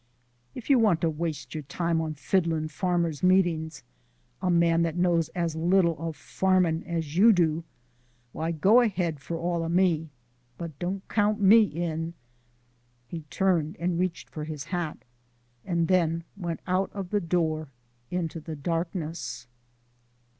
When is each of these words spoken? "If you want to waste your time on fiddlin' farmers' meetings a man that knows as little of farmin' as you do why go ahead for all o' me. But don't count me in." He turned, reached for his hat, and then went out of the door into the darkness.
"If 0.55 0.67
you 0.67 0.79
want 0.79 0.99
to 1.01 1.11
waste 1.11 1.53
your 1.53 1.61
time 1.61 2.01
on 2.01 2.15
fiddlin' 2.15 2.69
farmers' 2.69 3.21
meetings 3.21 3.83
a 4.41 4.49
man 4.49 4.81
that 4.81 4.95
knows 4.97 5.29
as 5.35 5.55
little 5.55 5.95
of 5.99 6.15
farmin' 6.15 6.81
as 6.85 7.15
you 7.17 7.31
do 7.31 7.63
why 8.31 8.49
go 8.51 8.81
ahead 8.81 9.19
for 9.19 9.37
all 9.37 9.61
o' 9.61 9.69
me. 9.69 10.09
But 10.57 10.79
don't 10.79 11.07
count 11.07 11.39
me 11.39 11.61
in." 11.61 12.15
He 13.07 13.25
turned, 13.29 13.77
reached 13.79 14.31
for 14.31 14.43
his 14.45 14.63
hat, 14.63 15.05
and 15.63 15.87
then 15.87 16.23
went 16.35 16.61
out 16.65 16.89
of 16.95 17.11
the 17.11 17.21
door 17.21 17.67
into 18.09 18.39
the 18.39 18.55
darkness. 18.55 19.45